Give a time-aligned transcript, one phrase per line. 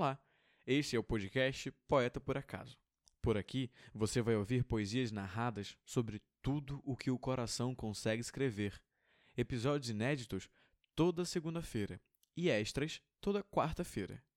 [0.00, 0.18] Olá,
[0.66, 2.78] este é o podcast Poeta por Acaso.
[3.20, 8.82] Por aqui você vai ouvir poesias narradas sobre tudo o que o coração consegue escrever.
[9.36, 10.48] Episódios inéditos
[10.96, 12.00] toda segunda-feira
[12.34, 14.24] e extras toda quarta-feira.